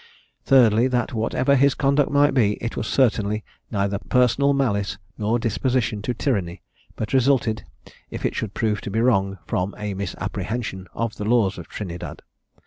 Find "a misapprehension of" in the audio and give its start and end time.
9.77-11.17